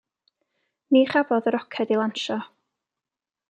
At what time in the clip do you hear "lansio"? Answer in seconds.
2.03-2.39